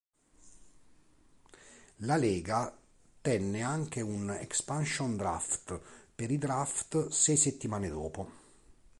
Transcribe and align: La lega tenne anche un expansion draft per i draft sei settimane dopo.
La 1.97 2.15
lega 2.17 2.75
tenne 3.21 3.61
anche 3.61 4.01
un 4.01 4.31
expansion 4.31 5.15
draft 5.15 5.79
per 6.15 6.31
i 6.31 6.39
draft 6.39 7.09
sei 7.09 7.37
settimane 7.37 7.87
dopo. 7.87 8.31